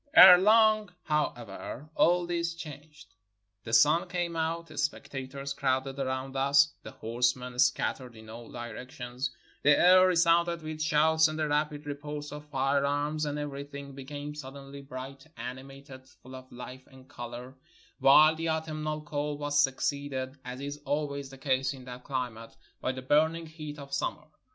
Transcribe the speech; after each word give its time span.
Erelong, 0.17 0.89
however, 1.03 1.87
all 1.93 2.25
this 2.25 2.55
changed, 2.55 3.13
the 3.63 3.71
sun 3.71 4.07
came 4.09 4.35
out, 4.35 4.69
spectators 4.79 5.53
crowded 5.53 5.99
around 5.99 6.35
us, 6.35 6.73
the 6.81 6.89
horsemen 6.89 7.59
scattered 7.59 8.15
in 8.15 8.27
all 8.27 8.51
directions, 8.51 9.29
the 9.61 9.77
air 9.79 10.07
re 10.07 10.15
sounded 10.15 10.63
with 10.63 10.81
shouts 10.81 11.27
and 11.27 11.37
the 11.37 11.47
rapid 11.47 11.85
reports 11.85 12.31
of 12.31 12.49
firearms, 12.49 13.25
and 13.25 13.37
everything 13.37 13.93
became 13.93 14.33
suddenly 14.33 14.81
bright, 14.81 15.27
animated, 15.37 16.07
full 16.23 16.33
of 16.33 16.51
life 16.51 16.87
and 16.87 17.07
color, 17.07 17.53
while 17.99 18.33
the 18.33 18.49
autumnal 18.49 19.01
cold 19.03 19.37
was 19.39 19.59
succeeded, 19.63 20.35
as 20.43 20.59
is 20.59 20.81
always 20.83 21.29
the 21.29 21.37
case 21.37 21.75
in 21.75 21.85
that 21.85 22.03
climate, 22.03 22.57
by 22.79 22.91
the 22.91 23.03
burning 23.03 23.45
heat 23.45 23.77
of 23.77 23.93
summer. 23.93 24.25